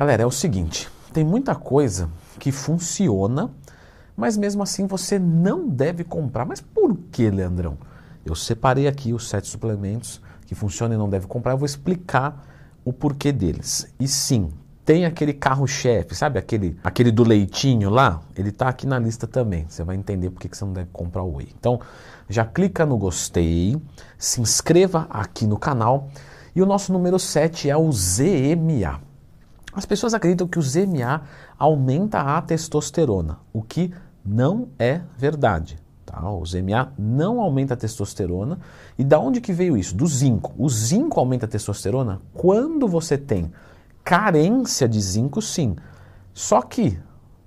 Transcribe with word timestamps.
Galera, 0.00 0.22
é 0.22 0.26
o 0.26 0.30
seguinte: 0.30 0.88
tem 1.12 1.22
muita 1.22 1.54
coisa 1.54 2.08
que 2.38 2.50
funciona, 2.50 3.50
mas 4.16 4.34
mesmo 4.34 4.62
assim 4.62 4.86
você 4.86 5.18
não 5.18 5.68
deve 5.68 6.04
comprar. 6.04 6.46
Mas 6.46 6.58
por 6.58 6.96
que, 7.12 7.28
Leandrão? 7.28 7.76
Eu 8.24 8.34
separei 8.34 8.88
aqui 8.88 9.12
os 9.12 9.28
sete 9.28 9.46
suplementos 9.46 10.18
que 10.46 10.54
funcionam 10.54 10.94
e 10.94 10.98
não 10.98 11.06
deve 11.06 11.26
comprar. 11.26 11.52
Eu 11.52 11.58
vou 11.58 11.66
explicar 11.66 12.46
o 12.82 12.94
porquê 12.94 13.30
deles. 13.30 13.92
E 14.00 14.08
sim, 14.08 14.50
tem 14.86 15.04
aquele 15.04 15.34
carro-chefe, 15.34 16.14
sabe 16.14 16.38
aquele, 16.38 16.78
aquele 16.82 17.10
do 17.10 17.22
leitinho 17.22 17.90
lá? 17.90 18.22
Ele 18.34 18.48
está 18.48 18.70
aqui 18.70 18.86
na 18.86 18.98
lista 18.98 19.26
também. 19.26 19.66
Você 19.68 19.84
vai 19.84 19.96
entender 19.96 20.30
por 20.30 20.40
que 20.40 20.48
você 20.48 20.64
não 20.64 20.72
deve 20.72 20.88
comprar 20.94 21.24
o 21.24 21.36
whey. 21.36 21.54
Então, 21.60 21.78
já 22.26 22.46
clica 22.46 22.86
no 22.86 22.96
gostei, 22.96 23.76
se 24.16 24.40
inscreva 24.40 25.06
aqui 25.10 25.46
no 25.46 25.58
canal. 25.58 26.08
E 26.56 26.62
o 26.62 26.64
nosso 26.64 26.90
número 26.90 27.18
7 27.18 27.68
é 27.68 27.76
o 27.76 27.92
ZMA. 27.92 29.09
As 29.72 29.86
pessoas 29.86 30.14
acreditam 30.14 30.48
que 30.48 30.58
o 30.58 30.62
ZMA 30.62 31.22
aumenta 31.58 32.20
a 32.20 32.42
testosterona, 32.42 33.38
o 33.52 33.62
que 33.62 33.92
não 34.24 34.68
é 34.78 35.00
verdade. 35.16 35.78
Tá? 36.04 36.28
O 36.28 36.44
ZMA 36.44 36.92
não 36.98 37.40
aumenta 37.40 37.74
a 37.74 37.76
testosterona. 37.76 38.58
E 38.98 39.04
da 39.04 39.18
onde 39.20 39.40
que 39.40 39.52
veio 39.52 39.76
isso? 39.76 39.94
Do 39.94 40.06
zinco. 40.06 40.52
O 40.58 40.68
zinco 40.68 41.20
aumenta 41.20 41.46
a 41.46 41.48
testosterona 41.48 42.20
quando 42.34 42.88
você 42.88 43.16
tem 43.16 43.52
carência 44.02 44.88
de 44.88 45.00
zinco, 45.00 45.40
sim. 45.40 45.76
Só 46.34 46.62
que 46.62 46.98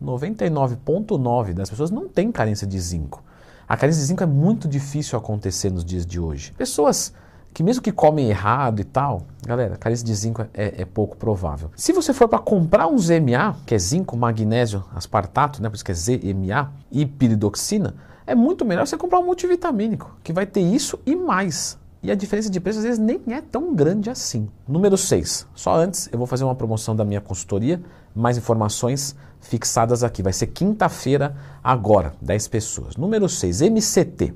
99,9% 0.01 1.53
das 1.53 1.69
pessoas 1.69 1.91
não 1.91 2.07
tem 2.07 2.31
carência 2.31 2.65
de 2.65 2.79
zinco. 2.79 3.21
A 3.67 3.75
carência 3.75 4.01
de 4.01 4.07
zinco 4.07 4.23
é 4.23 4.27
muito 4.27 4.67
difícil 4.67 5.17
acontecer 5.17 5.69
nos 5.69 5.83
dias 5.83 6.05
de 6.05 6.19
hoje. 6.19 6.53
Pessoas 6.53 7.13
que 7.53 7.61
mesmo 7.61 7.83
que 7.83 7.91
comem 7.91 8.29
errado 8.29 8.79
e 8.79 8.83
tal, 8.83 9.21
galera, 9.45 9.77
carência 9.77 10.05
de 10.05 10.13
zinco 10.15 10.41
é, 10.53 10.81
é 10.81 10.85
pouco 10.85 11.15
provável. 11.15 11.69
Se 11.75 11.93
você 11.93 12.11
for 12.11 12.27
para 12.27 12.39
comprar 12.39 12.87
um 12.87 12.97
ZMA, 12.97 13.55
que 13.65 13.75
é 13.75 13.77
zinco, 13.77 14.17
magnésio, 14.17 14.83
aspartato, 14.95 15.61
né, 15.61 15.69
por 15.69 15.75
isso 15.75 15.85
que 15.85 15.91
é 15.91 15.95
ZMA, 15.95 16.71
e 16.91 17.05
piridoxina, 17.05 17.95
é 18.25 18.33
muito 18.33 18.65
melhor 18.65 18.87
você 18.87 18.97
comprar 18.97 19.19
um 19.19 19.25
multivitamínico, 19.25 20.17
que 20.23 20.33
vai 20.33 20.45
ter 20.45 20.61
isso 20.61 20.99
e 21.05 21.15
mais. 21.15 21.77
E 22.01 22.11
a 22.11 22.15
diferença 22.15 22.49
de 22.49 22.59
preço 22.59 22.79
às 22.79 22.85
vezes 22.85 22.99
nem 22.99 23.21
é 23.27 23.39
tão 23.39 23.73
grande 23.73 24.09
assim. 24.09 24.49
Número 24.67 24.97
6. 24.97 25.47
Só 25.53 25.75
antes 25.75 26.09
eu 26.11 26.17
vou 26.17 26.27
fazer 26.27 26.43
uma 26.43 26.55
promoção 26.55 26.95
da 26.95 27.05
minha 27.05 27.21
consultoria, 27.21 27.81
mais 28.13 28.37
informações 28.37 29.15
fixadas 29.39 30.03
aqui. 30.03 30.21
Vai 30.21 30.33
ser 30.33 30.47
quinta-feira 30.47 31.35
agora, 31.63 32.13
10 32.21 32.47
pessoas. 32.49 32.97
Número 32.97 33.29
6, 33.29 33.61
MCT. 33.61 34.33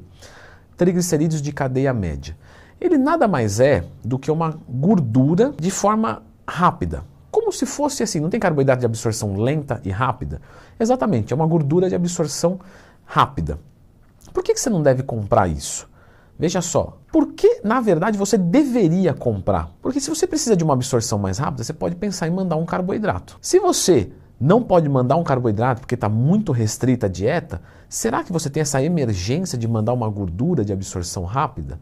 Triglicerídeos 0.78 1.42
de 1.42 1.52
cadeia 1.52 1.94
média 1.94 2.38
ele 2.80 2.98
nada 2.98 3.28
mais 3.28 3.60
é 3.60 3.84
do 4.04 4.20
que 4.20 4.32
uma 4.32 4.58
gordura 4.68 5.54
de 5.60 5.72
forma 5.72 6.22
rápida. 6.48 7.04
Como 7.32 7.52
se 7.52 7.66
fosse 7.66 8.04
assim, 8.04 8.20
não 8.20 8.30
tem 8.30 8.40
carboidrato 8.40 8.80
de 8.80 8.86
absorção 8.86 9.36
lenta 9.36 9.82
e 9.84 9.90
rápida? 9.90 10.42
Exatamente, 10.80 11.34
é 11.34 11.36
uma 11.36 11.48
gordura 11.48 11.90
de 11.90 11.96
absorção 11.96 12.60
rápida. 13.06 13.60
Por 14.34 14.44
que, 14.44 14.54
que 14.54 14.60
você 14.60 14.70
não 14.70 14.82
deve 14.82 15.04
comprar 15.04 15.48
isso? 15.48 15.88
Veja 16.40 16.62
só, 16.62 16.98
por 17.12 17.34
que 17.34 17.62
na 17.64 17.82
verdade 17.82 18.18
você 18.18 18.38
deveria 18.38 19.14
comprar? 19.14 19.72
Porque 19.82 20.00
se 20.00 20.10
você 20.10 20.28
precisa 20.28 20.56
de 20.56 20.64
uma 20.64 20.74
absorção 20.74 21.18
mais 21.18 21.40
rápida, 21.40 21.64
você 21.64 21.74
pode 21.74 21.96
pensar 21.96 22.28
em 22.28 22.32
mandar 22.32 22.58
um 22.58 22.66
carboidrato. 22.66 23.38
Se 23.42 23.60
você 23.60 24.12
não 24.40 24.62
pode 24.62 24.88
mandar 24.88 25.16
um 25.16 25.24
carboidrato 25.24 25.82
porque 25.82 25.96
está 25.96 26.08
muito 26.08 26.52
restrita 26.52 27.08
a 27.08 27.10
dieta, 27.10 27.60
será 27.90 28.24
que 28.24 28.32
você 28.32 28.52
tem 28.52 28.62
essa 28.62 28.84
emergência 28.84 29.58
de 29.58 29.68
mandar 29.68 29.94
uma 29.94 30.08
gordura 30.08 30.64
de 30.64 30.72
absorção 30.72 31.24
rápida? 31.24 31.80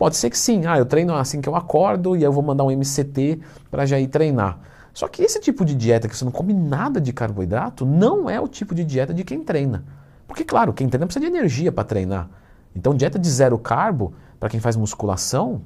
Pode 0.00 0.16
ser 0.16 0.30
que 0.30 0.38
sim, 0.38 0.64
ah, 0.64 0.78
eu 0.78 0.86
treino 0.86 1.14
assim 1.14 1.42
que 1.42 1.48
eu 1.48 1.54
acordo 1.54 2.16
e 2.16 2.22
eu 2.22 2.32
vou 2.32 2.42
mandar 2.42 2.64
um 2.64 2.70
MCT 2.70 3.38
para 3.70 3.84
já 3.84 4.00
ir 4.00 4.06
treinar. 4.06 4.58
Só 4.94 5.06
que 5.06 5.22
esse 5.22 5.38
tipo 5.38 5.62
de 5.62 5.74
dieta 5.74 6.08
que 6.08 6.16
você 6.16 6.24
não 6.24 6.32
come 6.32 6.54
nada 6.54 6.98
de 6.98 7.12
carboidrato 7.12 7.84
não 7.84 8.30
é 8.30 8.40
o 8.40 8.48
tipo 8.48 8.74
de 8.74 8.82
dieta 8.82 9.12
de 9.12 9.22
quem 9.24 9.44
treina. 9.44 9.84
Porque, 10.26 10.42
claro, 10.42 10.72
quem 10.72 10.88
treina 10.88 11.04
precisa 11.04 11.26
de 11.26 11.30
energia 11.30 11.70
para 11.70 11.84
treinar. 11.84 12.30
Então, 12.74 12.94
dieta 12.94 13.18
de 13.18 13.28
zero 13.28 13.58
carbo, 13.58 14.14
para 14.38 14.48
quem 14.48 14.58
faz 14.58 14.74
musculação, 14.74 15.60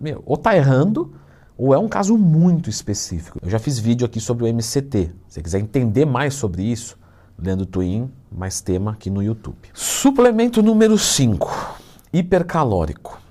meu, 0.00 0.22
ou 0.24 0.36
está 0.36 0.54
errando, 0.54 1.14
ou 1.58 1.74
é 1.74 1.78
um 1.78 1.88
caso 1.88 2.16
muito 2.16 2.70
específico. 2.70 3.40
Eu 3.42 3.50
já 3.50 3.58
fiz 3.58 3.80
vídeo 3.80 4.06
aqui 4.06 4.20
sobre 4.20 4.44
o 4.44 4.54
MCT. 4.54 5.06
Se 5.26 5.34
você 5.34 5.42
quiser 5.42 5.58
entender 5.58 6.04
mais 6.04 6.34
sobre 6.34 6.62
isso, 6.62 6.96
Leandro 7.36 7.66
Twin, 7.66 8.08
mais 8.30 8.60
tema 8.60 8.92
aqui 8.92 9.10
no 9.10 9.20
YouTube. 9.20 9.58
Suplemento 9.74 10.62
número 10.62 10.96
5, 10.96 11.80
hipercalórico. 12.12 13.21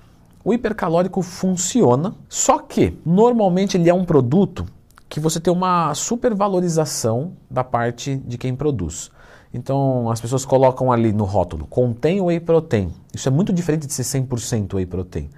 O 0.44 0.54
hipercalórico 0.54 1.22
funciona, 1.22 2.16
só 2.28 2.60
que 2.60 2.98
normalmente 3.06 3.78
ele 3.78 3.90
é 3.90 3.94
um 3.94 4.04
produto 4.04 4.66
que 5.08 5.20
você 5.20 5.40
tem 5.40 5.54
uma 5.54 5.94
supervalorização 5.94 7.34
da 7.50 7.64
parte 7.64 8.16
de 8.16 8.38
quem 8.38 8.56
produz. 8.56 9.12
Então 9.54 10.10
as 10.10 10.22
pessoas 10.22 10.46
colocam 10.46 10.92
ali 10.92 11.12
no 11.12 11.26
rótulo, 11.26 11.68
contém 11.68 12.22
whey 12.22 12.40
protein. 12.40 12.92
Isso 13.14 13.28
é 13.28 13.32
muito 13.32 13.52
diferente 13.52 13.86
de 13.86 13.94
ser 13.94 14.04
100% 14.04 14.74
whey 14.74 14.86
protein. 14.86 15.30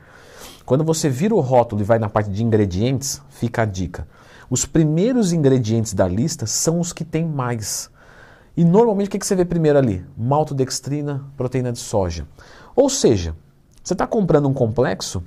Quando 0.66 0.84
você 0.84 1.10
vira 1.10 1.36
o 1.36 1.42
rótulo 1.42 1.82
e 1.82 1.84
vai 1.84 2.00
na 2.00 2.08
parte 2.08 2.30
de 2.30 2.44
ingredientes, 2.44 3.22
fica 3.30 3.64
a 3.64 3.66
dica. 3.66 4.08
Os 4.50 4.66
primeiros 4.66 5.34
ingredientes 5.34 5.94
da 5.94 6.08
lista 6.08 6.46
são 6.46 6.80
os 6.80 6.94
que 6.94 7.04
tem 7.04 7.26
mais. 7.26 7.90
E 8.56 8.64
normalmente 8.64 9.08
o 9.08 9.10
que 9.20 9.26
você 9.26 9.36
vê 9.36 9.44
primeiro 9.44 9.80
ali? 9.80 10.06
Maltodextrina, 10.16 11.26
proteína 11.36 11.72
de 11.72 11.80
soja. 11.80 12.28
Ou 12.76 12.90
seja, 12.90 13.36
você 13.84 13.94
está 13.94 14.08
comprando 14.08 14.48
um 14.48 14.54
complexo 14.54 15.24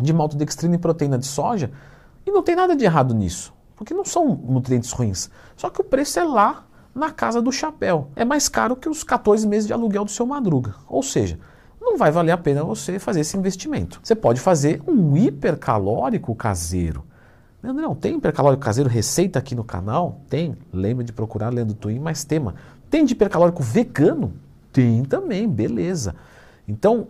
de 0.00 0.12
maltodextrina 0.12 0.74
e 0.74 0.78
proteína 0.78 1.16
de 1.16 1.26
soja 1.26 1.70
e 2.26 2.30
não 2.30 2.42
tem 2.42 2.56
nada 2.56 2.74
de 2.74 2.84
errado 2.84 3.14
nisso, 3.14 3.52
porque 3.76 3.94
não 3.94 4.04
são 4.04 4.34
nutrientes 4.34 4.90
ruins. 4.90 5.30
Só 5.56 5.70
que 5.70 5.80
o 5.80 5.84
preço 5.84 6.18
é 6.18 6.24
lá 6.24 6.66
na 6.94 7.10
casa 7.10 7.40
do 7.40 7.52
chapéu. 7.52 8.08
É 8.16 8.24
mais 8.24 8.48
caro 8.48 8.76
que 8.76 8.88
os 8.88 9.02
14 9.04 9.46
meses 9.46 9.66
de 9.66 9.72
aluguel 9.72 10.04
do 10.04 10.10
seu 10.10 10.26
madruga. 10.26 10.74
Ou 10.88 11.02
seja, 11.02 11.38
não 11.80 11.96
vai 11.96 12.10
valer 12.10 12.32
a 12.32 12.38
pena 12.38 12.64
você 12.64 12.98
fazer 12.98 13.20
esse 13.20 13.36
investimento. 13.36 14.00
Você 14.02 14.14
pode 14.14 14.40
fazer 14.40 14.82
um 14.86 15.16
hipercalórico 15.16 16.34
caseiro. 16.34 17.04
Não, 17.62 17.94
tem 17.94 18.16
hipercalórico 18.16 18.62
caseiro, 18.62 18.90
receita 18.90 19.38
aqui 19.38 19.54
no 19.54 19.62
canal? 19.62 20.20
Tem. 20.28 20.56
Lembra 20.72 21.04
de 21.04 21.12
procurar 21.12 21.52
Lendo 21.52 21.74
Twin, 21.74 22.00
mais 22.00 22.24
tema. 22.24 22.56
Tem 22.90 23.04
de 23.04 23.12
hipercalórico 23.12 23.62
vegano? 23.62 24.32
Tem 24.72 25.04
também, 25.04 25.48
beleza. 25.48 26.16
Então, 26.66 27.06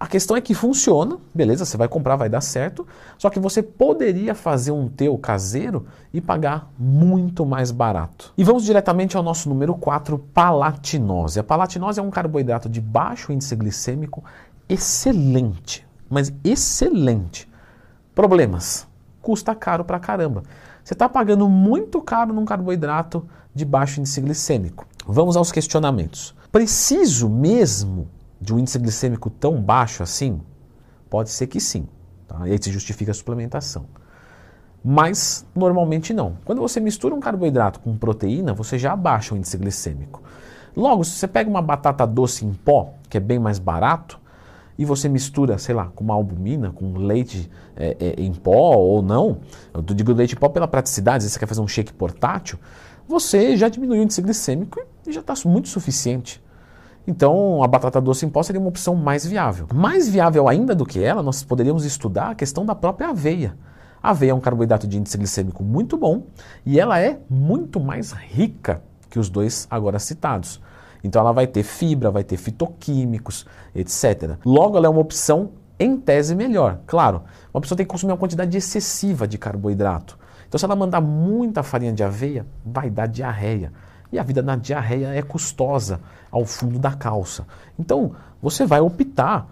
a 0.00 0.06
questão 0.06 0.34
é 0.34 0.40
que 0.40 0.54
funciona, 0.54 1.18
beleza, 1.34 1.66
você 1.66 1.76
vai 1.76 1.86
comprar, 1.86 2.16
vai 2.16 2.30
dar 2.30 2.40
certo, 2.40 2.86
só 3.18 3.28
que 3.28 3.38
você 3.38 3.62
poderia 3.62 4.34
fazer 4.34 4.72
um 4.72 4.88
teu 4.88 5.18
caseiro 5.18 5.86
e 6.10 6.22
pagar 6.22 6.72
muito 6.78 7.44
mais 7.44 7.70
barato. 7.70 8.32
E 8.38 8.42
vamos 8.42 8.64
diretamente 8.64 9.14
ao 9.14 9.22
nosso 9.22 9.46
número 9.50 9.74
4, 9.74 10.18
palatinose. 10.32 11.38
A 11.38 11.44
palatinose 11.44 12.00
é 12.00 12.02
um 12.02 12.08
carboidrato 12.08 12.66
de 12.66 12.80
baixo 12.80 13.30
índice 13.30 13.54
glicêmico 13.54 14.24
excelente, 14.66 15.86
mas 16.08 16.32
excelente. 16.42 17.46
Problemas, 18.14 18.88
custa 19.20 19.54
caro 19.54 19.84
pra 19.84 20.00
caramba. 20.00 20.44
Você 20.82 20.94
está 20.94 21.10
pagando 21.10 21.46
muito 21.46 22.00
caro 22.00 22.32
num 22.32 22.46
carboidrato 22.46 23.28
de 23.54 23.66
baixo 23.66 24.00
índice 24.00 24.22
glicêmico. 24.22 24.86
Vamos 25.06 25.36
aos 25.36 25.52
questionamentos. 25.52 26.34
Preciso 26.50 27.28
mesmo 27.28 28.08
de 28.40 28.54
um 28.54 28.58
índice 28.58 28.78
glicêmico 28.78 29.28
tão 29.28 29.60
baixo 29.60 30.02
assim? 30.02 30.40
Pode 31.08 31.30
ser 31.30 31.46
que 31.46 31.60
sim. 31.60 31.86
Tá? 32.26 32.48
E 32.48 32.52
aí 32.52 32.58
se 32.60 32.70
justifica 32.70 33.10
a 33.10 33.14
suplementação. 33.14 33.86
Mas 34.82 35.46
normalmente 35.54 36.14
não. 36.14 36.38
Quando 36.44 36.60
você 36.60 36.80
mistura 36.80 37.14
um 37.14 37.20
carboidrato 37.20 37.80
com 37.80 37.96
proteína, 37.96 38.54
você 38.54 38.78
já 38.78 38.92
abaixa 38.92 39.34
o 39.34 39.36
índice 39.36 39.58
glicêmico. 39.58 40.22
Logo, 40.74 41.04
se 41.04 41.12
você 41.12 41.28
pega 41.28 41.50
uma 41.50 41.60
batata 41.60 42.06
doce 42.06 42.46
em 42.46 42.52
pó, 42.52 42.94
que 43.08 43.16
é 43.16 43.20
bem 43.20 43.38
mais 43.38 43.58
barato, 43.58 44.18
e 44.78 44.84
você 44.84 45.10
mistura, 45.10 45.58
sei 45.58 45.74
lá, 45.74 45.86
com 45.94 46.02
uma 46.02 46.14
albumina, 46.14 46.70
com 46.70 46.96
leite 46.96 47.50
é, 47.76 47.96
é, 48.00 48.22
em 48.22 48.32
pó 48.32 48.76
ou 48.76 49.02
não, 49.02 49.40
eu 49.74 49.82
digo 49.82 50.12
leite 50.12 50.34
em 50.34 50.38
pó 50.38 50.48
pela 50.48 50.66
praticidade, 50.66 51.24
se 51.24 51.30
você 51.30 51.38
quer 51.38 51.46
fazer 51.46 51.60
um 51.60 51.68
shake 51.68 51.92
portátil, 51.92 52.58
você 53.06 53.56
já 53.56 53.68
diminuiu 53.68 54.00
o 54.00 54.04
índice 54.04 54.22
glicêmico 54.22 54.80
e 55.06 55.12
já 55.12 55.20
está 55.20 55.34
muito 55.44 55.68
suficiente. 55.68 56.42
Então, 57.10 57.60
a 57.60 57.66
batata 57.66 58.00
doce 58.00 58.24
em 58.24 58.28
pó 58.28 58.40
seria 58.40 58.60
uma 58.60 58.68
opção 58.68 58.94
mais 58.94 59.26
viável. 59.26 59.66
Mais 59.74 60.08
viável 60.08 60.48
ainda 60.48 60.76
do 60.76 60.86
que 60.86 61.02
ela, 61.02 61.24
nós 61.24 61.42
poderíamos 61.42 61.84
estudar 61.84 62.30
a 62.30 62.34
questão 62.36 62.64
da 62.64 62.72
própria 62.72 63.08
aveia. 63.08 63.56
A 64.00 64.10
aveia 64.10 64.30
é 64.30 64.34
um 64.34 64.38
carboidrato 64.38 64.86
de 64.86 64.96
índice 64.96 65.18
glicêmico 65.18 65.64
muito 65.64 65.96
bom 65.96 66.26
e 66.64 66.78
ela 66.78 67.00
é 67.00 67.18
muito 67.28 67.80
mais 67.80 68.12
rica 68.12 68.80
que 69.10 69.18
os 69.18 69.28
dois 69.28 69.66
agora 69.68 69.98
citados. 69.98 70.60
Então 71.02 71.20
ela 71.20 71.32
vai 71.32 71.48
ter 71.48 71.64
fibra, 71.64 72.12
vai 72.12 72.22
ter 72.22 72.36
fitoquímicos, 72.36 73.44
etc. 73.74 74.36
Logo, 74.46 74.76
ela 74.76 74.86
é 74.86 74.88
uma 74.88 75.00
opção 75.00 75.50
em 75.80 75.96
tese 75.96 76.36
melhor. 76.36 76.78
Claro, 76.86 77.22
uma 77.52 77.60
pessoa 77.60 77.76
tem 77.76 77.84
que 77.84 77.90
consumir 77.90 78.12
uma 78.12 78.18
quantidade 78.18 78.56
excessiva 78.56 79.26
de 79.26 79.36
carboidrato. 79.36 80.16
Então, 80.46 80.60
se 80.60 80.64
ela 80.64 80.76
mandar 80.76 81.00
muita 81.00 81.64
farinha 81.64 81.92
de 81.92 82.04
aveia, 82.04 82.46
vai 82.64 82.88
dar 82.88 83.08
diarreia. 83.08 83.72
E 84.12 84.18
a 84.18 84.22
vida 84.22 84.42
na 84.42 84.56
diarreia 84.56 85.08
é 85.08 85.22
custosa 85.22 86.00
ao 86.30 86.44
fundo 86.44 86.78
da 86.78 86.92
calça. 86.92 87.46
Então, 87.78 88.12
você 88.42 88.66
vai 88.66 88.80
optar 88.80 89.48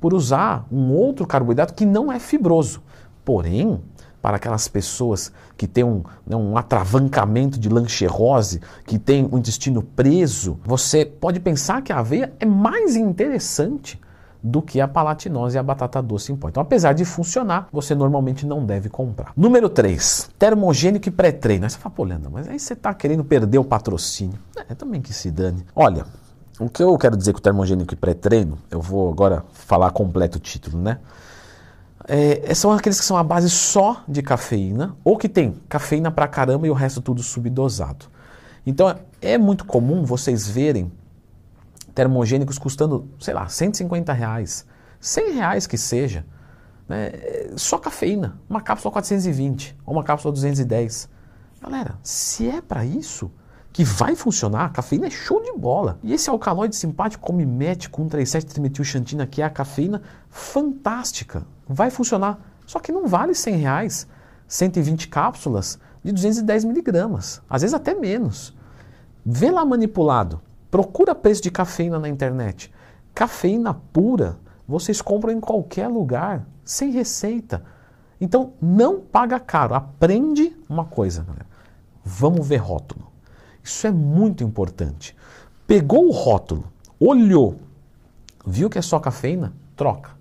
por 0.00 0.12
usar 0.12 0.66
um 0.70 0.92
outro 0.92 1.26
carboidrato 1.26 1.74
que 1.74 1.86
não 1.86 2.12
é 2.12 2.18
fibroso. 2.18 2.82
Porém, 3.24 3.80
para 4.20 4.36
aquelas 4.36 4.68
pessoas 4.68 5.32
que 5.56 5.66
têm 5.66 5.84
um, 5.84 6.02
né, 6.26 6.36
um 6.36 6.56
atravancamento 6.56 7.58
de 7.58 7.68
lancherose, 7.68 8.60
que 8.86 8.98
tem 8.98 9.28
o 9.30 9.38
intestino 9.38 9.82
preso, 9.82 10.58
você 10.64 11.04
pode 11.04 11.40
pensar 11.40 11.82
que 11.82 11.92
a 11.92 11.98
aveia 11.98 12.32
é 12.38 12.46
mais 12.46 12.96
interessante 12.96 14.00
do 14.42 14.60
que 14.60 14.80
a 14.80 14.88
palatinose 14.88 15.56
e 15.56 15.58
a 15.58 15.62
batata 15.62 16.02
doce 16.02 16.32
em 16.32 16.36
pó. 16.36 16.48
Então, 16.48 16.62
apesar 16.62 16.92
de 16.92 17.04
funcionar, 17.04 17.68
você 17.72 17.94
normalmente 17.94 18.44
não 18.44 18.64
deve 18.64 18.88
comprar. 18.88 19.32
Número 19.36 19.68
3, 19.68 20.30
termogênico 20.38 21.08
e 21.08 21.12
pré-treino. 21.12 21.64
Aí 21.64 21.70
você 21.70 21.78
fala, 21.78 21.94
pô, 21.94 22.04
Leandro, 22.04 22.30
mas 22.32 22.48
aí 22.48 22.58
você 22.58 22.72
está 22.72 22.92
querendo 22.92 23.24
perder 23.24 23.58
o 23.58 23.64
patrocínio. 23.64 24.38
É, 24.68 24.74
também 24.74 25.00
que 25.00 25.12
se 25.12 25.30
dane. 25.30 25.64
Olha, 25.76 26.04
o 26.58 26.68
que 26.68 26.82
eu 26.82 26.96
quero 26.98 27.16
dizer 27.16 27.32
com 27.32 27.40
termogênico 27.40 27.94
e 27.94 27.96
pré-treino, 27.96 28.58
eu 28.70 28.80
vou 28.80 29.10
agora 29.10 29.44
falar 29.52 29.90
completo 29.90 30.38
o 30.38 30.40
título, 30.40 30.82
né? 30.82 30.98
É, 32.08 32.52
são 32.54 32.72
aqueles 32.72 32.98
que 32.98 33.06
são 33.06 33.16
a 33.16 33.22
base 33.22 33.48
só 33.48 34.02
de 34.08 34.22
cafeína, 34.22 34.96
ou 35.04 35.16
que 35.16 35.28
tem 35.28 35.54
cafeína 35.68 36.10
pra 36.10 36.26
caramba 36.26 36.66
e 36.66 36.70
o 36.70 36.74
resto 36.74 37.00
tudo 37.00 37.22
subdosado. 37.22 38.06
Então 38.66 38.94
é 39.20 39.38
muito 39.38 39.64
comum 39.64 40.04
vocês 40.04 40.48
verem 40.48 40.90
termogênicos 41.94 42.58
custando, 42.58 43.08
sei 43.18 43.34
lá, 43.34 43.48
150 43.48 44.12
reais, 44.12 44.66
100 45.00 45.32
reais 45.32 45.66
que 45.66 45.76
seja, 45.76 46.24
né? 46.88 47.10
só 47.56 47.78
cafeína, 47.78 48.38
uma 48.48 48.60
cápsula 48.60 48.92
420 48.92 49.76
ou 49.84 49.94
uma 49.94 50.04
cápsula 50.04 50.32
210. 50.32 51.08
Galera, 51.60 51.94
se 52.02 52.48
é 52.48 52.60
para 52.60 52.84
isso 52.84 53.30
que 53.72 53.84
vai 53.84 54.14
funcionar, 54.14 54.66
a 54.66 54.68
cafeína 54.68 55.06
é 55.06 55.10
show 55.10 55.42
de 55.42 55.52
bola. 55.52 55.98
E 56.02 56.12
esse 56.12 56.28
alcaloide 56.28 56.76
simpático 56.76 57.24
como 57.24 57.40
IMET 57.40 57.88
com 57.88 58.06
37-trimetilxantina, 58.08 59.26
que 59.26 59.40
é 59.40 59.44
a 59.44 59.50
cafeína 59.50 60.02
fantástica, 60.28 61.46
vai 61.66 61.90
funcionar. 61.90 62.38
Só 62.66 62.78
que 62.78 62.92
não 62.92 63.06
vale 63.06 63.34
100 63.34 63.56
reais, 63.56 64.06
120 64.46 65.08
cápsulas 65.08 65.78
de 66.04 66.12
210 66.12 66.64
miligramas, 66.64 67.40
às 67.48 67.62
vezes 67.62 67.74
até 67.74 67.94
menos. 67.94 68.54
Vê 69.24 69.50
lá 69.50 69.64
manipulado. 69.64 70.40
Procura 70.72 71.14
preço 71.14 71.42
de 71.42 71.50
cafeína 71.50 71.98
na 71.98 72.08
internet. 72.08 72.72
Cafeína 73.14 73.74
pura 73.74 74.38
vocês 74.66 75.02
compram 75.02 75.30
em 75.30 75.38
qualquer 75.38 75.86
lugar, 75.86 76.46
sem 76.64 76.90
receita. 76.92 77.62
Então 78.18 78.54
não 78.58 78.98
paga 78.98 79.38
caro. 79.38 79.74
Aprende 79.74 80.56
uma 80.66 80.86
coisa, 80.86 81.22
galera. 81.22 81.44
Vamos 82.02 82.48
ver 82.48 82.56
rótulo. 82.56 83.12
Isso 83.62 83.86
é 83.86 83.90
muito 83.90 84.42
importante. 84.42 85.14
Pegou 85.66 86.08
o 86.08 86.10
rótulo, 86.10 86.64
olhou, 86.98 87.60
viu 88.46 88.70
que 88.70 88.78
é 88.78 88.82
só 88.82 88.98
cafeína, 88.98 89.52
troca. 89.76 90.12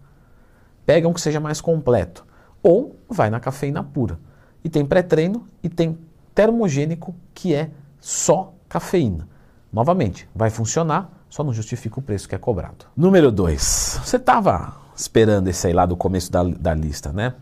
Pega 0.86 1.08
um 1.08 1.14
que 1.14 1.22
seja 1.22 1.40
mais 1.40 1.62
completo. 1.62 2.26
Ou 2.62 2.98
vai 3.08 3.30
na 3.30 3.40
cafeína 3.40 3.86
pura. 3.86 4.20
E 4.66 4.70
tem 4.70 4.86
pré-treino 4.86 5.48
e 5.64 5.70
tem 5.70 5.98
termogênico, 6.36 7.16
que 7.34 7.56
é 7.56 7.72
só 8.02 8.54
cafeína. 8.68 9.32
Novamente, 9.72 10.28
vai 10.36 10.50
funcionar, 10.50 11.10
só 11.30 11.44
não 11.44 11.54
justifica 11.54 12.00
o 12.00 12.02
preço 12.02 12.28
que 12.28 12.36
é 12.36 12.38
cobrado. 12.38 12.86
Número 12.96 13.32
2. 13.32 14.02
Você 14.04 14.18
estava 14.18 14.76
esperando 14.96 15.48
esse 15.48 15.66
aí 15.68 15.74
lá 15.74 15.86
do 15.86 15.96
começo 15.96 16.32
da, 16.32 16.44
da 16.44 16.74
lista, 16.74 17.12
né? 17.14 17.34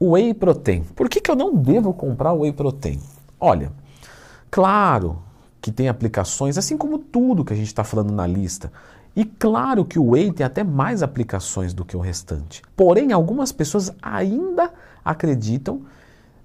Whey 0.00 0.34
Protein. 0.34 0.82
Por 0.96 1.08
que, 1.08 1.20
que 1.20 1.30
eu 1.30 1.36
não 1.36 1.54
devo 1.54 1.94
comprar 1.94 2.32
Whey 2.32 2.52
Protein? 2.52 3.00
Olha, 3.38 3.72
claro 4.50 5.22
que 5.60 5.70
tem 5.70 5.88
aplicações, 5.88 6.58
assim 6.58 6.76
como 6.76 6.98
tudo 6.98 7.44
que 7.44 7.52
a 7.52 7.56
gente 7.56 7.68
está 7.68 7.84
falando 7.84 8.12
na 8.12 8.26
lista. 8.26 8.72
E 9.16 9.24
claro 9.24 9.84
que 9.84 9.98
o 9.98 10.10
Whey 10.10 10.32
tem 10.32 10.44
até 10.44 10.64
mais 10.64 11.02
aplicações 11.02 11.72
do 11.72 11.84
que 11.84 11.96
o 11.96 12.00
restante. 12.00 12.62
Porém, 12.76 13.12
algumas 13.12 13.52
pessoas 13.52 13.92
ainda 14.02 14.72
acreditam 15.04 15.82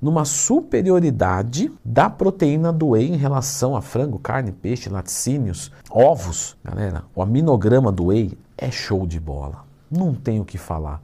numa 0.01 0.23
superioridade 0.23 1.71
da 1.83 2.09
proteína 2.09 2.71
do 2.71 2.89
whey 2.89 3.11
em 3.11 3.17
relação 3.17 3.75
a 3.75 3.81
frango, 3.81 4.17
carne, 4.17 4.51
peixe, 4.51 4.89
laticínios, 4.89 5.71
ovos. 5.89 6.57
Galera, 6.63 7.03
o 7.13 7.21
aminograma 7.21 7.91
do 7.91 8.05
whey 8.05 8.37
é 8.57 8.71
show 8.71 9.05
de 9.05 9.19
bola. 9.19 9.65
Não 9.91 10.13
tenho 10.13 10.43
o 10.43 10.45
que 10.45 10.57
falar. 10.57 11.01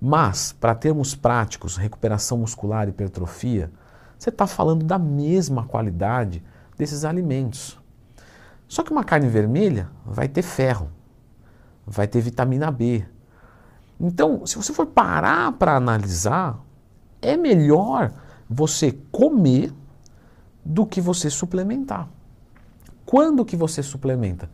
Mas, 0.00 0.52
para 0.52 0.74
termos 0.74 1.14
práticos, 1.14 1.76
recuperação 1.76 2.38
muscular 2.38 2.86
e 2.86 2.90
hipertrofia, 2.90 3.72
você 4.18 4.28
está 4.28 4.46
falando 4.46 4.84
da 4.84 4.98
mesma 4.98 5.64
qualidade 5.64 6.42
desses 6.76 7.04
alimentos. 7.04 7.78
Só 8.68 8.82
que 8.82 8.92
uma 8.92 9.04
carne 9.04 9.28
vermelha 9.28 9.88
vai 10.04 10.28
ter 10.28 10.42
ferro, 10.42 10.90
vai 11.86 12.06
ter 12.06 12.20
vitamina 12.20 12.70
B. 12.70 13.04
Então, 13.98 14.44
se 14.46 14.56
você 14.56 14.72
for 14.72 14.86
parar 14.86 15.52
para 15.52 15.76
analisar, 15.76 16.60
é 17.22 17.36
melhor 17.36 18.12
você 18.48 18.92
comer 19.10 19.72
do 20.64 20.86
que 20.86 21.00
você 21.00 21.30
suplementar. 21.30 22.08
Quando 23.04 23.44
que 23.44 23.56
você 23.56 23.82
suplementa? 23.82 24.50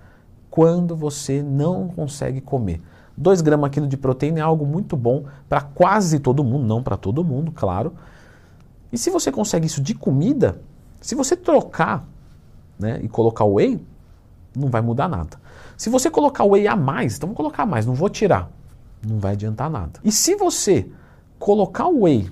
Quando 0.51 0.95
você 0.95 1.43
não 1.43 1.89
consegue 1.89 2.41
comer. 2.41 2.83
2 3.17 3.41
gramas 3.41 3.71
quilo 3.71 3.87
de 3.87 3.97
proteína 3.97 4.41
é 4.41 4.43
algo 4.43 4.67
muito 4.67 4.97
bom 4.97 5.25
para 5.49 5.61
quase 5.61 6.19
todo 6.19 6.45
mundo, 6.45 6.67
não 6.67 6.83
para 6.83 6.97
todo 6.97 7.25
mundo, 7.25 7.53
claro. 7.53 7.95
E 8.93 8.99
se 8.99 9.11
você 9.11 9.33
consegue 9.33 9.67
isso 9.67 9.81
de 9.81 9.95
comida, 9.95 10.61
se 11.01 11.15
você 11.15 11.35
trocar 11.35 12.07
né, 12.79 13.01
e 13.03 13.09
colocar 13.09 13.45
whey, 13.45 13.83
não 14.55 14.69
vai 14.69 14.83
mudar 14.83 15.09
nada. 15.09 15.41
Se 15.77 15.89
você 15.89 16.11
colocar 16.11 16.45
whey 16.45 16.67
a 16.67 16.77
mais, 16.77 17.17
então 17.17 17.29
vou 17.29 17.37
colocar 17.37 17.65
mais, 17.65 17.87
não 17.87 17.95
vou 17.95 18.09
tirar, 18.11 18.51
não 19.07 19.19
vai 19.19 19.33
adiantar 19.33 19.71
nada. 19.71 19.99
E 20.05 20.13
se 20.13 20.35
você 20.37 20.91
colocar 21.39 21.87
o 21.87 22.03
whey 22.03 22.31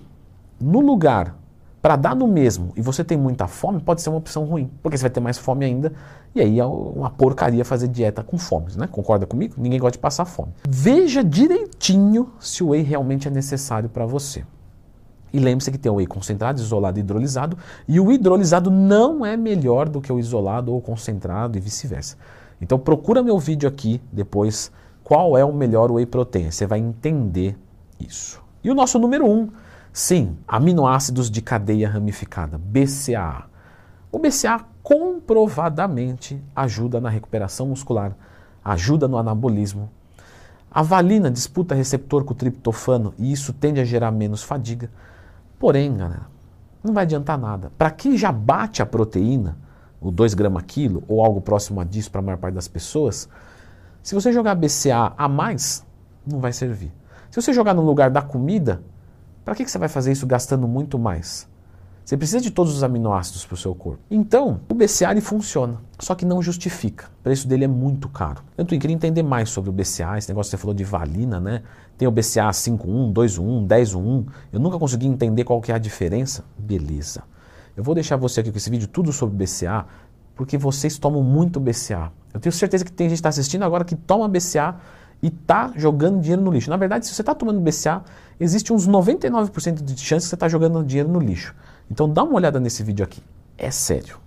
no 0.60 0.80
lugar 0.80 1.34
para 1.80 1.96
dar 1.96 2.14
no 2.14 2.28
mesmo 2.28 2.72
e 2.76 2.82
você 2.82 3.02
tem 3.02 3.16
muita 3.16 3.46
fome, 3.46 3.80
pode 3.80 4.02
ser 4.02 4.10
uma 4.10 4.18
opção 4.18 4.44
ruim, 4.44 4.70
porque 4.82 4.96
você 4.96 5.02
vai 5.02 5.10
ter 5.10 5.20
mais 5.20 5.38
fome 5.38 5.64
ainda, 5.64 5.92
e 6.34 6.40
aí 6.40 6.60
é 6.60 6.64
uma 6.64 7.10
porcaria 7.10 7.64
fazer 7.64 7.88
dieta 7.88 8.22
com 8.22 8.38
fome, 8.38 8.66
né? 8.76 8.86
Concorda 8.86 9.26
comigo? 9.26 9.54
Ninguém 9.56 9.80
gosta 9.80 9.92
de 9.92 9.98
passar 9.98 10.24
fome. 10.24 10.52
Veja 10.68 11.24
direitinho 11.24 12.30
se 12.38 12.62
o 12.62 12.68
whey 12.68 12.82
realmente 12.82 13.26
é 13.26 13.30
necessário 13.30 13.88
para 13.88 14.06
você. 14.06 14.44
E 15.32 15.38
lembre-se 15.38 15.70
que 15.70 15.78
tem 15.78 15.90
o 15.90 15.96
whey 15.96 16.06
concentrado, 16.06 16.60
isolado 16.60 16.98
e 16.98 17.00
hidrolisado, 17.00 17.56
e 17.88 17.98
o 17.98 18.12
hidrolisado 18.12 18.70
não 18.70 19.24
é 19.24 19.36
melhor 19.36 19.88
do 19.88 20.00
que 20.00 20.12
o 20.12 20.18
isolado 20.18 20.72
ou 20.72 20.80
concentrado 20.80 21.56
e 21.56 21.60
vice-versa. 21.60 22.16
Então 22.60 22.78
procura 22.78 23.22
meu 23.22 23.38
vídeo 23.38 23.68
aqui 23.68 24.00
depois 24.12 24.70
qual 25.02 25.36
é 25.36 25.44
o 25.44 25.52
melhor 25.52 25.90
whey 25.90 26.06
protein, 26.06 26.50
você 26.50 26.66
vai 26.66 26.78
entender 26.78 27.56
isso. 27.98 28.40
E 28.62 28.70
o 28.70 28.74
nosso 28.74 28.98
número 28.98 29.24
1, 29.24 29.30
um, 29.30 29.48
Sim, 29.92 30.38
aminoácidos 30.46 31.28
de 31.30 31.42
cadeia 31.42 31.88
ramificada, 31.88 32.58
BCAA. 32.58 33.46
O 34.12 34.18
BCAA 34.18 34.64
comprovadamente 34.82 36.40
ajuda 36.54 37.00
na 37.00 37.08
recuperação 37.08 37.66
muscular, 37.66 38.16
ajuda 38.64 39.08
no 39.08 39.18
anabolismo. 39.18 39.90
A 40.70 40.82
valina 40.82 41.28
disputa 41.28 41.74
receptor 41.74 42.24
com 42.24 42.32
o 42.32 42.36
triptofano 42.36 43.12
e 43.18 43.32
isso 43.32 43.52
tende 43.52 43.80
a 43.80 43.84
gerar 43.84 44.12
menos 44.12 44.44
fadiga. 44.44 44.88
Porém, 45.58 45.96
galera, 45.96 46.26
não 46.84 46.94
vai 46.94 47.02
adiantar 47.02 47.36
nada. 47.36 47.72
Para 47.76 47.90
quem 47.90 48.16
já 48.16 48.30
bate 48.30 48.80
a 48.80 48.86
proteína, 48.86 49.56
o 50.00 50.12
2 50.12 50.34
gramas 50.34 50.62
quilo 50.66 51.02
ou 51.08 51.24
algo 51.24 51.40
próximo 51.40 51.80
a 51.80 51.84
disso 51.84 52.10
para 52.12 52.20
a 52.20 52.24
maior 52.24 52.38
parte 52.38 52.54
das 52.54 52.68
pessoas, 52.68 53.28
se 54.02 54.14
você 54.14 54.32
jogar 54.32 54.54
BCA 54.54 55.12
a 55.18 55.28
mais, 55.28 55.84
não 56.24 56.38
vai 56.38 56.52
servir. 56.52 56.92
Se 57.28 57.42
você 57.42 57.52
jogar 57.52 57.74
no 57.74 57.82
lugar 57.82 58.08
da 58.08 58.22
comida, 58.22 58.80
para 59.44 59.54
que, 59.54 59.64
que 59.64 59.70
você 59.70 59.78
vai 59.78 59.88
fazer 59.88 60.12
isso 60.12 60.26
gastando 60.26 60.68
muito 60.68 60.98
mais? 60.98 61.48
Você 62.04 62.16
precisa 62.16 62.40
de 62.40 62.50
todos 62.50 62.74
os 62.74 62.82
aminoácidos 62.82 63.44
para 63.44 63.54
o 63.54 63.56
seu 63.56 63.72
corpo. 63.72 64.00
Então, 64.10 64.60
o 64.68 64.74
BCA 64.74 65.12
ele 65.12 65.20
funciona, 65.20 65.80
só 66.00 66.14
que 66.14 66.24
não 66.24 66.42
justifica. 66.42 67.06
O 67.20 67.22
preço 67.22 67.46
dele 67.46 67.64
é 67.64 67.68
muito 67.68 68.08
caro. 68.08 68.42
Eu 68.58 68.66
queria 68.66 68.92
entender 68.92 69.22
mais 69.22 69.50
sobre 69.50 69.70
o 69.70 69.72
BCA, 69.72 70.18
esse 70.18 70.28
negócio 70.28 70.50
que 70.50 70.56
você 70.56 70.60
falou 70.60 70.74
de 70.74 70.82
valina, 70.82 71.38
né? 71.38 71.62
Tem 71.96 72.08
o 72.08 72.10
BCA 72.10 72.50
5.1, 72.50 73.12
2.1, 73.12 73.66
10.1. 73.66 74.26
Eu 74.52 74.58
nunca 74.58 74.76
consegui 74.76 75.06
entender 75.06 75.44
qual 75.44 75.60
que 75.60 75.70
é 75.70 75.74
a 75.76 75.78
diferença. 75.78 76.44
Beleza. 76.58 77.22
Eu 77.76 77.84
vou 77.84 77.94
deixar 77.94 78.16
você 78.16 78.40
aqui 78.40 78.50
com 78.50 78.58
esse 78.58 78.70
vídeo 78.70 78.88
tudo 78.88 79.12
sobre 79.12 79.36
BCA, 79.36 79.86
porque 80.34 80.58
vocês 80.58 80.98
tomam 80.98 81.22
muito 81.22 81.60
BCA. 81.60 82.10
Eu 82.34 82.40
tenho 82.40 82.52
certeza 82.52 82.84
que 82.84 82.90
tem 82.90 83.08
gente 83.08 83.16
que 83.16 83.20
está 83.20 83.28
assistindo 83.28 83.62
agora 83.62 83.84
que 83.84 83.94
toma 83.94 84.28
BCA 84.28 84.76
e 85.22 85.28
está 85.28 85.72
jogando 85.76 86.20
dinheiro 86.20 86.42
no 86.42 86.50
lixo. 86.50 86.70
Na 86.70 86.76
verdade, 86.76 87.06
se 87.06 87.14
você 87.14 87.22
está 87.22 87.34
tomando 87.34 87.60
BCA, 87.60 88.02
existe 88.38 88.72
uns 88.72 88.88
99% 88.88 89.82
de 89.82 89.98
chance 89.98 90.26
que 90.26 90.30
você 90.30 90.36
está 90.36 90.48
jogando 90.48 90.84
dinheiro 90.84 91.08
no 91.08 91.18
lixo. 91.18 91.54
Então 91.90 92.08
dá 92.08 92.22
uma 92.22 92.34
olhada 92.34 92.60
nesse 92.60 92.82
vídeo 92.82 93.04
aqui. 93.04 93.22
É 93.58 93.70
sério. 93.70 94.20